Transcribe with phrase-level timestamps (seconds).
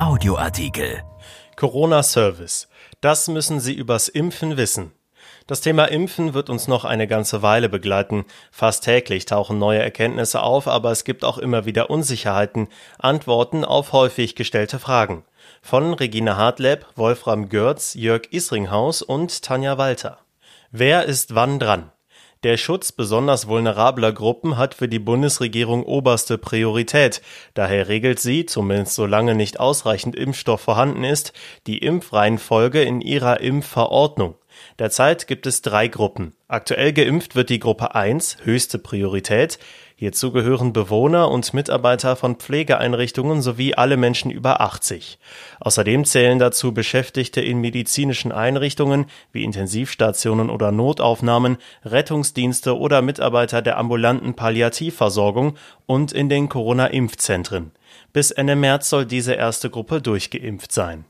[0.00, 1.04] Audioartikel.
[1.54, 2.68] Corona Service.
[3.00, 4.92] Das müssen Sie übers Impfen wissen.
[5.46, 8.24] Das Thema Impfen wird uns noch eine ganze Weile begleiten.
[8.50, 12.68] Fast täglich tauchen neue Erkenntnisse auf, aber es gibt auch immer wieder Unsicherheiten,
[12.98, 15.24] Antworten auf häufig gestellte Fragen.
[15.62, 20.18] Von Regina Hartleb, Wolfram Görz, Jörg Isringhaus und Tanja Walter.
[20.72, 21.92] Wer ist wann dran?
[22.44, 27.22] Der Schutz besonders vulnerabler Gruppen hat für die Bundesregierung oberste Priorität.
[27.54, 31.32] Daher regelt sie, zumindest solange nicht ausreichend Impfstoff vorhanden ist,
[31.66, 34.34] die Impfreihenfolge in ihrer Impfverordnung.
[34.78, 36.34] Derzeit gibt es drei Gruppen.
[36.46, 39.58] Aktuell geimpft wird die Gruppe 1, höchste Priorität.
[39.96, 45.20] Hierzu gehören Bewohner und Mitarbeiter von Pflegeeinrichtungen sowie alle Menschen über 80.
[45.60, 53.78] Außerdem zählen dazu Beschäftigte in medizinischen Einrichtungen wie Intensivstationen oder Notaufnahmen, Rettungsdienste oder Mitarbeiter der
[53.78, 57.70] ambulanten Palliativversorgung und in den Corona-Impfzentren.
[58.12, 61.04] Bis Ende März soll diese erste Gruppe durchgeimpft sein.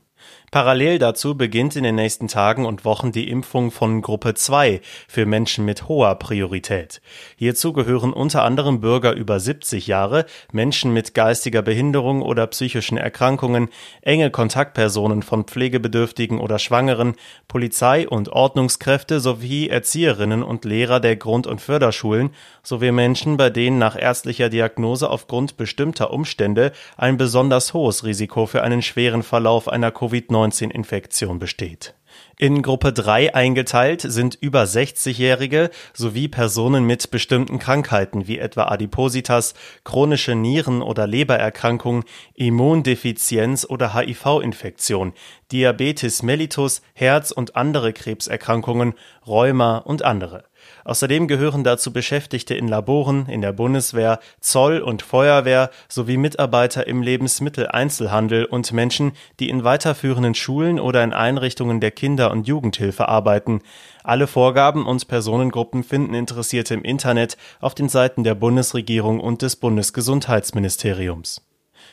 [0.55, 5.25] Parallel dazu beginnt in den nächsten Tagen und Wochen die Impfung von Gruppe 2 für
[5.25, 7.01] Menschen mit hoher Priorität.
[7.35, 13.67] Hierzu gehören unter anderem Bürger über 70 Jahre, Menschen mit geistiger Behinderung oder psychischen Erkrankungen,
[14.01, 17.15] enge Kontaktpersonen von Pflegebedürftigen oder Schwangeren,
[17.49, 22.29] Polizei und Ordnungskräfte sowie Erzieherinnen und Lehrer der Grund- und Förderschulen
[22.63, 28.63] sowie Menschen, bei denen nach ärztlicher Diagnose aufgrund bestimmter Umstände ein besonders hohes Risiko für
[28.63, 31.95] einen schweren Verlauf einer Covid-19 Covid-19-Infektion besteht.
[32.37, 39.53] In Gruppe 3 eingeteilt sind über 60-Jährige sowie Personen mit bestimmten Krankheiten wie etwa Adipositas,
[39.83, 45.13] chronische Nieren- oder Lebererkrankung, Immundefizienz oder HIV-Infektion,
[45.51, 48.93] Diabetes mellitus, Herz- und andere Krebserkrankungen,
[49.25, 50.45] Rheuma und andere.
[50.83, 57.01] Außerdem gehören dazu Beschäftigte in Laboren, in der Bundeswehr, Zoll und Feuerwehr sowie Mitarbeiter im
[57.01, 63.61] Lebensmitteleinzelhandel und Menschen, die in weiterführenden Schulen oder in Einrichtungen der Kinder- und Jugendhilfe arbeiten.
[64.03, 69.55] Alle Vorgaben und Personengruppen finden Interessierte im Internet auf den Seiten der Bundesregierung und des
[69.55, 71.41] Bundesgesundheitsministeriums.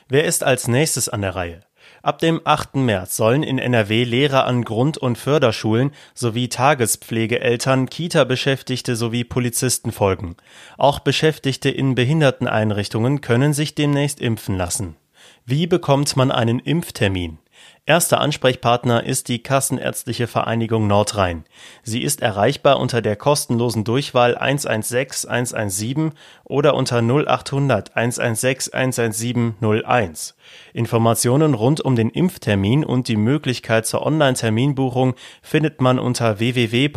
[0.08, 1.62] Wer ist als nächstes an der Reihe?
[2.02, 2.76] Ab dem 8.
[2.76, 10.36] März sollen in NRW Lehrer an Grund- und Förderschulen sowie Tagespflegeeltern, Kita-Beschäftigte sowie Polizisten folgen.
[10.78, 14.96] Auch Beschäftigte in Behinderteneinrichtungen können sich demnächst impfen lassen.
[15.44, 17.38] Wie bekommt man einen Impftermin?
[17.84, 21.44] Erster Ansprechpartner ist die Kassenärztliche Vereinigung Nordrhein.
[21.82, 26.12] Sie ist erreichbar unter der kostenlosen Durchwahl 116 117
[26.44, 30.36] oder unter 0800 116 117 01.
[30.72, 36.92] Informationen rund um den Impftermin und die Möglichkeit zur Online-Terminbuchung findet man unter www.kvno.de.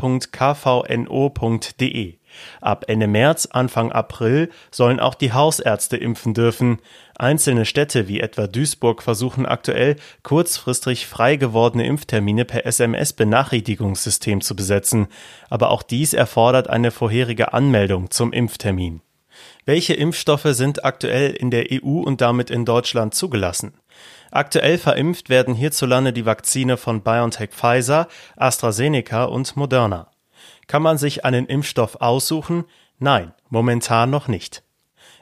[2.62, 6.80] Ab Ende März, Anfang April sollen auch die Hausärzte impfen dürfen.
[7.18, 15.08] Einzelne Städte wie etwa Duisburg versuchen aktuell, kurzfristig frei gewordene Impftermine per SMS-Benachrichtigungssystem zu besetzen.
[15.50, 19.02] Aber auch dies erfordert eine vorherige Anmeldung zum Impftermin.
[19.66, 23.74] Welche Impfstoffe sind aktuell in der EU und damit in Deutschland zugelassen?
[24.32, 30.12] Aktuell verimpft werden hierzulande die Vakzine von BioNTech Pfizer, AstraZeneca und Moderna.
[30.68, 32.66] Kann man sich einen Impfstoff aussuchen?
[33.00, 34.64] Nein, momentan noch nicht.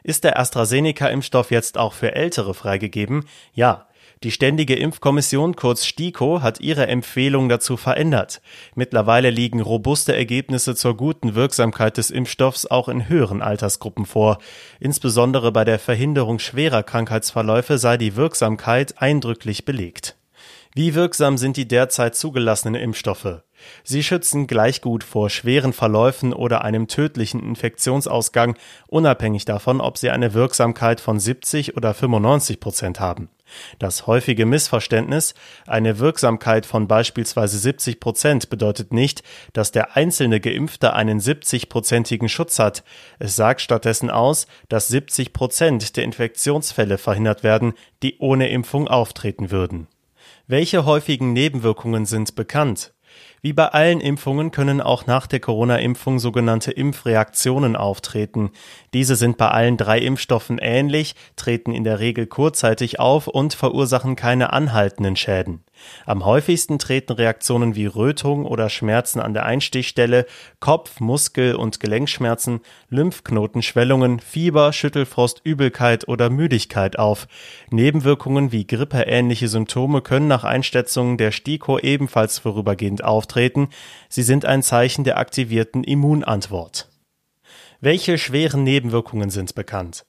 [0.04, 3.26] Ist der AstraZeneca-Impfstoff jetzt auch für Ältere freigegeben?
[3.54, 3.88] Ja.
[4.22, 8.42] Die Ständige Impfkommission kurz STIKO hat ihre Empfehlung dazu verändert.
[8.74, 14.38] Mittlerweile liegen robuste Ergebnisse zur guten Wirksamkeit des Impfstoffs auch in höheren Altersgruppen vor.
[14.80, 20.16] Insbesondere bei der Verhinderung schwerer Krankheitsverläufe sei die Wirksamkeit eindrücklich belegt.
[20.74, 23.44] Wie wirksam sind die derzeit zugelassenen Impfstoffe?
[23.84, 28.56] Sie schützen gleich gut vor schweren Verläufen oder einem tödlichen Infektionsausgang,
[28.88, 33.30] unabhängig davon, ob sie eine Wirksamkeit von 70 oder 95 Prozent haben.
[33.80, 35.34] Das häufige Missverständnis,
[35.68, 39.24] eine Wirksamkeit von beispielsweise 70 Prozent bedeutet nicht,
[39.54, 42.84] dass der einzelne Geimpfte einen 70-prozentigen Schutz hat.
[43.20, 49.52] Es sagt stattdessen aus, dass 70 Prozent der Infektionsfälle verhindert werden, die ohne Impfung auftreten
[49.52, 49.88] würden.
[50.48, 52.94] Welche häufigen Nebenwirkungen sind bekannt?
[53.46, 58.52] Wie bei allen Impfungen können auch nach der Corona-Impfung sogenannte Impfreaktionen auftreten.
[58.94, 64.16] Diese sind bei allen drei Impfstoffen ähnlich, treten in der Regel kurzzeitig auf und verursachen
[64.16, 65.66] keine anhaltenden Schäden.
[66.06, 70.26] Am häufigsten treten Reaktionen wie Rötung oder Schmerzen an der Einstichstelle,
[70.62, 77.28] Kopf-, Muskel- und Gelenkschmerzen, Lymphknotenschwellungen, Fieber, Schüttelfrost, Übelkeit oder Müdigkeit auf.
[77.72, 83.33] Nebenwirkungen wie grippeähnliche Symptome können nach Einschätzung der STIKO ebenfalls vorübergehend auftreten.
[84.10, 86.90] Sie sind ein Zeichen der aktivierten Immunantwort.
[87.80, 90.06] Welche schweren Nebenwirkungen sind bekannt?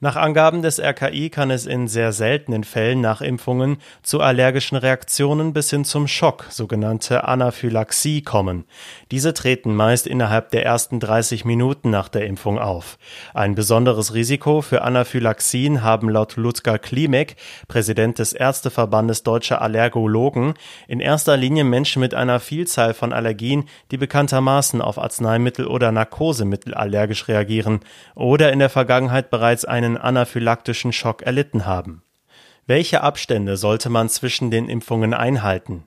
[0.00, 5.52] Nach Angaben des RKI kann es in sehr seltenen Fällen nach Impfungen zu allergischen Reaktionen
[5.52, 8.64] bis hin zum Schock, sogenannte Anaphylaxie, kommen.
[9.10, 12.98] Diese treten meist innerhalb der ersten 30 Minuten nach der Impfung auf.
[13.32, 17.36] Ein besonderes Risiko für Anaphylaxien haben laut Ludger Klimek,
[17.68, 20.54] Präsident des Ärzteverbandes Deutscher Allergologen,
[20.86, 26.74] in erster Linie Menschen mit einer Vielzahl von Allergien, die bekanntermaßen auf Arzneimittel oder Narkosemittel
[26.74, 27.80] allergisch reagieren
[28.14, 32.02] oder in der Vergangenheit bereits einen anaphylaktischen Schock erlitten haben.
[32.66, 35.84] Welche Abstände sollte man zwischen den Impfungen einhalten?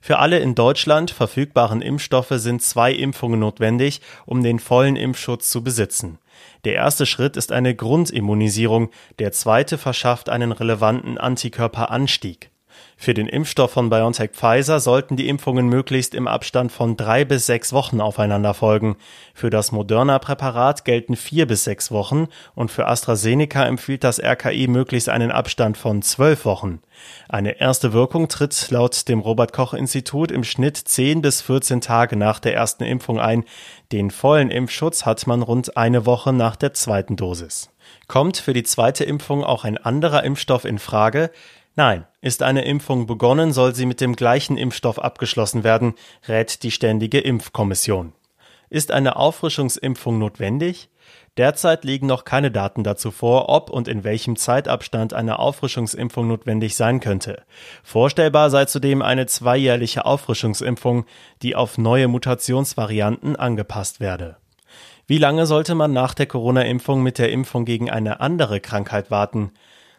[0.00, 5.64] Für alle in Deutschland verfügbaren Impfstoffe sind zwei Impfungen notwendig, um den vollen Impfschutz zu
[5.64, 6.18] besitzen.
[6.64, 12.50] Der erste Schritt ist eine Grundimmunisierung, der zweite verschafft einen relevanten Antikörperanstieg.
[12.96, 17.46] Für den Impfstoff von BioNTech Pfizer sollten die Impfungen möglichst im Abstand von drei bis
[17.46, 18.96] sechs Wochen aufeinander folgen.
[19.34, 25.08] Für das Moderna-Präparat gelten vier bis sechs Wochen und für AstraZeneca empfiehlt das RKI möglichst
[25.08, 26.80] einen Abstand von zwölf Wochen.
[27.28, 32.54] Eine erste Wirkung tritt laut dem Robert-Koch-Institut im Schnitt zehn bis 14 Tage nach der
[32.54, 33.44] ersten Impfung ein.
[33.92, 37.70] Den vollen Impfschutz hat man rund eine Woche nach der zweiten Dosis.
[38.06, 41.30] Kommt für die zweite Impfung auch ein anderer Impfstoff in Frage?
[41.76, 45.94] Nein, ist eine Impfung begonnen, soll sie mit dem gleichen Impfstoff abgeschlossen werden,
[46.28, 48.12] rät die Ständige Impfkommission.
[48.70, 50.88] Ist eine Auffrischungsimpfung notwendig?
[51.36, 56.76] Derzeit liegen noch keine Daten dazu vor, ob und in welchem Zeitabstand eine Auffrischungsimpfung notwendig
[56.76, 57.42] sein könnte.
[57.82, 61.06] Vorstellbar sei zudem eine zweijährliche Auffrischungsimpfung,
[61.42, 64.36] die auf neue Mutationsvarianten angepasst werde.
[65.08, 69.50] Wie lange sollte man nach der Corona-Impfung mit der Impfung gegen eine andere Krankheit warten?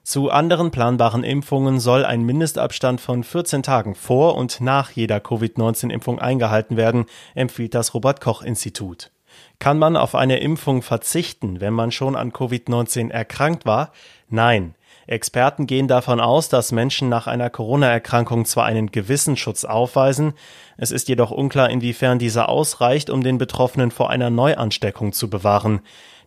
[0.06, 6.20] Zu anderen planbaren Impfungen soll ein Mindestabstand von 14 Tagen vor und nach jeder Covid-19-Impfung
[6.20, 9.10] eingehalten werden, empfiehlt das Robert Koch Institut.
[9.58, 13.94] Kann man auf eine Impfung verzichten, wenn man schon an Covid-19 erkrankt war?
[14.30, 14.76] Nein.
[15.08, 20.34] Experten gehen davon aus, dass Menschen nach einer Corona-Erkrankung zwar einen gewissen Schutz aufweisen,
[20.78, 25.82] es ist jedoch unklar, inwiefern dieser ausreicht, um den Betroffenen vor einer Neuansteckung zu bewahren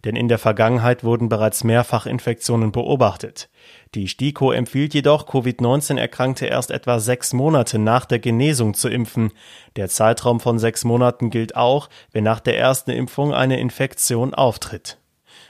[0.05, 3.49] denn in der Vergangenheit wurden bereits mehrfach Infektionen beobachtet.
[3.95, 9.33] Die STIKO empfiehlt jedoch, Covid-19-Erkrankte erst etwa sechs Monate nach der Genesung zu impfen.
[9.77, 14.99] Der Zeitraum von sechs Monaten gilt auch, wenn nach der ersten Impfung eine Infektion auftritt.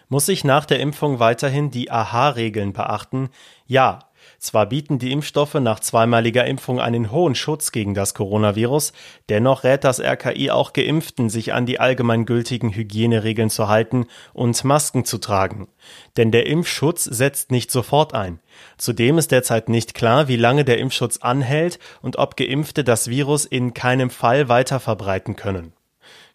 [0.08, 3.28] Muss ich nach der Impfung weiterhin die AHA-Regeln beachten?
[3.66, 4.07] Ja,
[4.38, 8.92] zwar bieten die Impfstoffe nach zweimaliger Impfung einen hohen Schutz gegen das Coronavirus,
[9.28, 15.04] dennoch rät das RKI auch Geimpften, sich an die allgemeingültigen Hygieneregeln zu halten und Masken
[15.04, 15.68] zu tragen.
[16.16, 18.38] Denn der Impfschutz setzt nicht sofort ein.
[18.76, 23.44] Zudem ist derzeit nicht klar, wie lange der Impfschutz anhält und ob Geimpfte das Virus
[23.44, 25.72] in keinem Fall weiter verbreiten können.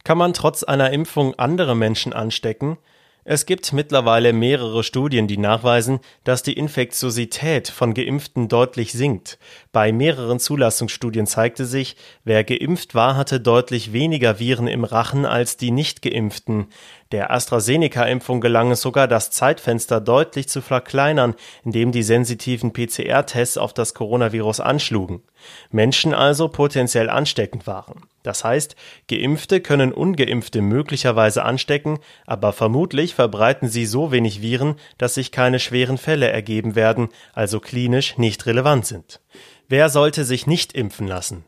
[0.03, 2.77] Kann man trotz einer Impfung andere Menschen anstecken?
[3.25, 9.39] Es gibt mittlerweile mehrere Studien, die nachweisen, dass die Infektiosität von Geimpften deutlich sinkt.
[9.71, 15.55] Bei mehreren Zulassungsstudien zeigte sich, wer geimpft war, hatte deutlich weniger Viren im Rachen als
[15.55, 16.67] die Nicht-Geimpften.
[17.13, 23.71] Der AstraZeneca-Impfung gelang es sogar, das Zeitfenster deutlich zu verkleinern, indem die sensitiven PCR-Tests auf
[23.71, 25.21] das Coronavirus anschlugen.
[25.69, 28.07] Menschen also potenziell ansteckend waren.
[28.23, 28.75] Das heißt,
[29.07, 35.59] Geimpfte können Ungeimpfte möglicherweise anstecken, aber vermutlich verbreiten sie so wenig Viren, dass sich keine
[35.59, 39.21] schweren Fälle ergeben werden, also klinisch nicht relevant sind.
[39.69, 41.45] Wer sollte sich nicht impfen lassen?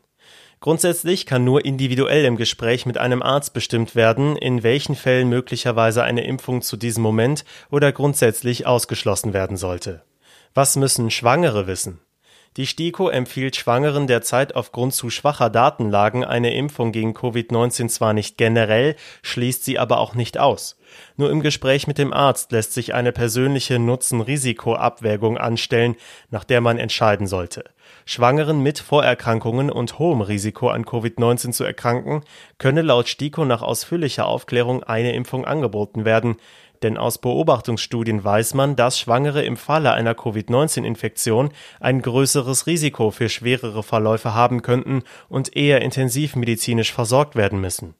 [0.66, 6.02] Grundsätzlich kann nur individuell im Gespräch mit einem Arzt bestimmt werden, in welchen Fällen möglicherweise
[6.02, 10.02] eine Impfung zu diesem Moment oder grundsätzlich ausgeschlossen werden sollte.
[10.54, 12.00] Was müssen Schwangere wissen?
[12.56, 18.36] Die STIKO empfiehlt Schwangeren derzeit aufgrund zu schwacher Datenlagen eine Impfung gegen Covid-19 zwar nicht
[18.36, 20.80] generell, schließt sie aber auch nicht aus.
[21.16, 25.94] Nur im Gespräch mit dem Arzt lässt sich eine persönliche Nutzen-Risiko-Abwägung anstellen,
[26.30, 27.62] nach der man entscheiden sollte.
[28.06, 32.22] Schwangeren mit Vorerkrankungen und hohem Risiko an Covid-19 zu erkranken,
[32.56, 36.36] könne laut STIKO nach ausführlicher Aufklärung eine Impfung angeboten werden
[36.82, 43.28] denn aus Beobachtungsstudien weiß man, dass Schwangere im Falle einer Covid-19-Infektion ein größeres Risiko für
[43.28, 47.94] schwerere Verläufe haben könnten und eher intensivmedizinisch versorgt werden müssen.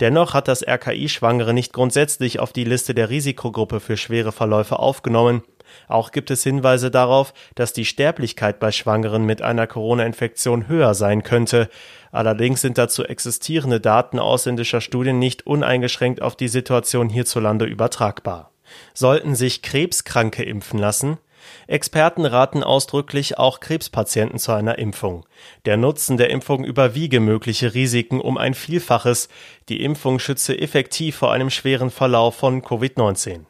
[0.00, 4.78] Dennoch hat das RKI Schwangere nicht grundsätzlich auf die Liste der Risikogruppe für schwere Verläufe
[4.78, 5.42] aufgenommen.
[5.88, 11.22] Auch gibt es Hinweise darauf, dass die Sterblichkeit bei Schwangeren mit einer Corona-Infektion höher sein
[11.22, 11.68] könnte.
[12.12, 18.50] Allerdings sind dazu existierende Daten ausländischer Studien nicht uneingeschränkt auf die Situation hierzulande übertragbar.
[18.94, 21.18] Sollten sich Krebskranke impfen lassen?
[21.66, 25.24] Experten raten ausdrücklich auch Krebspatienten zu einer Impfung.
[25.64, 29.28] Der Nutzen der Impfung überwiege mögliche Risiken um ein Vielfaches.
[29.68, 33.46] Die Impfung schütze effektiv vor einem schweren Verlauf von Covid-19.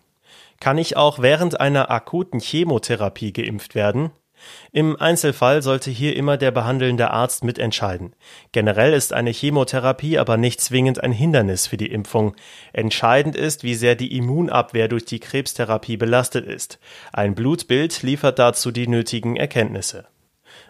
[0.60, 4.10] Kann ich auch während einer akuten Chemotherapie geimpft werden?
[4.72, 8.14] Im Einzelfall sollte hier immer der behandelnde Arzt mitentscheiden.
[8.52, 12.34] Generell ist eine Chemotherapie aber nicht zwingend ein Hindernis für die Impfung.
[12.72, 16.78] Entscheidend ist, wie sehr die Immunabwehr durch die Krebstherapie belastet ist.
[17.12, 20.06] Ein Blutbild liefert dazu die nötigen Erkenntnisse.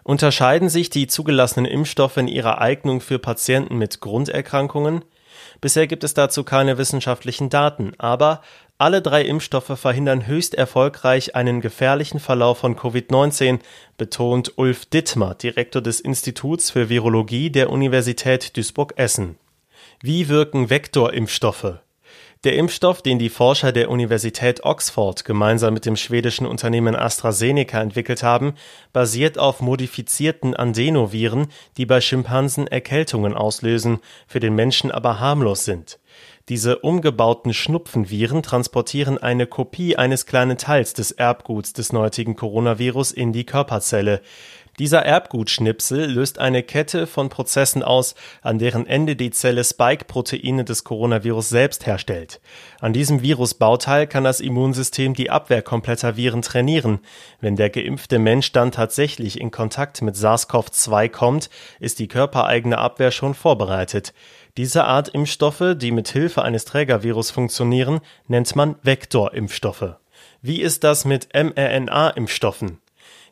[0.02, 5.04] Unterscheiden sich die zugelassenen Impfstoffe in ihrer Eignung für Patienten mit Grunderkrankungen?
[5.60, 8.42] Bisher gibt es dazu keine wissenschaftlichen Daten, aber
[8.78, 13.58] alle drei Impfstoffe verhindern höchst erfolgreich einen gefährlichen Verlauf von Covid-19,
[13.98, 19.36] betont Ulf Dittmar, Direktor des Instituts für Virologie der Universität Duisburg-Essen.
[20.00, 21.80] Wie wirken Vektorimpfstoffe?
[22.42, 28.22] Der Impfstoff, den die Forscher der Universität Oxford gemeinsam mit dem schwedischen Unternehmen AstraZeneca entwickelt
[28.22, 28.54] haben,
[28.94, 35.98] basiert auf modifizierten Adenoviren, die bei Schimpansen Erkältungen auslösen, für den Menschen aber harmlos sind.
[36.48, 43.34] Diese umgebauten Schnupfenviren transportieren eine Kopie eines kleinen Teils des Erbguts des neutigen Coronavirus in
[43.34, 44.22] die Körperzelle.
[44.80, 50.84] Dieser Erbgutschnipsel löst eine Kette von Prozessen aus, an deren Ende die Zelle Spike-Proteine des
[50.84, 52.40] Coronavirus selbst herstellt.
[52.80, 57.00] An diesem Virusbauteil kann das Immunsystem die Abwehr kompletter Viren trainieren.
[57.42, 63.10] Wenn der geimpfte Mensch dann tatsächlich in Kontakt mit SARS-CoV-2 kommt, ist die körpereigene Abwehr
[63.10, 64.14] schon vorbereitet.
[64.56, 69.96] Diese Art Impfstoffe, die mit Hilfe eines Trägervirus funktionieren, nennt man Vektorimpfstoffe.
[70.40, 72.78] Wie ist das mit mRNA-Impfstoffen?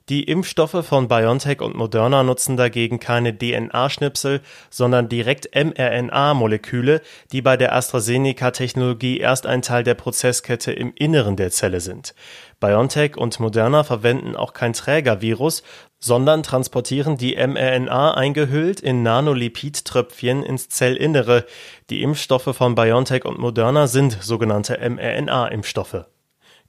[0.09, 7.59] Die Impfstoffe von BioNTech und Moderna nutzen dagegen keine DNA-Schnipsel, sondern direkt mRNA-Moleküle, die bei
[7.59, 12.15] der AstraZeneca-Technologie erst ein Teil der Prozesskette im Inneren der Zelle sind.
[12.59, 15.63] BioNTech und Moderna verwenden auch kein Trägervirus,
[16.01, 21.45] sondern transportieren die mRNA eingehüllt in Nanolipidtröpfchen ins Zellinnere.
[21.91, 26.07] Die Impfstoffe von BioNTech und Moderna sind sogenannte mRNA-Impfstoffe.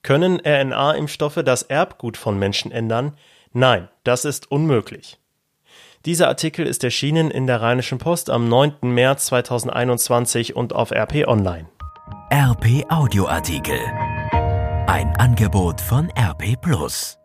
[0.02, 3.16] Können RNA-Impfstoffe das Erbgut von Menschen ändern?
[3.52, 5.20] Nein, das ist unmöglich.
[6.06, 8.76] Dieser Artikel ist erschienen in der Rheinischen Post am 9.
[8.82, 11.68] März 2021 und auf RP Online.
[12.32, 13.80] RP Audioartikel.
[14.88, 17.19] Ein Angebot von RP Plus.